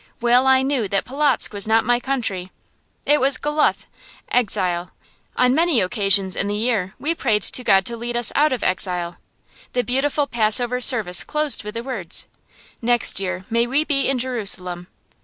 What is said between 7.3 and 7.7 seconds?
to